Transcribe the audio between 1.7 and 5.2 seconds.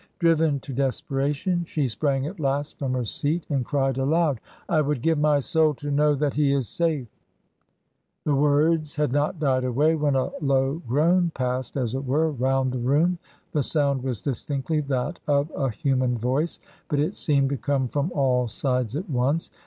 sprang at last from her seat and cried aloud. "I would give